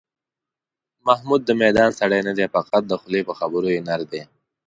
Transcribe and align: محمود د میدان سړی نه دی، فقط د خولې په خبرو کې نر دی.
محمود 1.07 1.41
د 1.45 1.49
میدان 1.61 1.89
سړی 1.99 2.19
نه 2.27 2.33
دی، 2.37 2.45
فقط 2.55 2.81
د 2.87 2.93
خولې 3.01 3.21
په 3.27 3.33
خبرو 3.39 3.69
کې 3.73 3.81
نر 3.87 4.01
دی. 4.11 4.21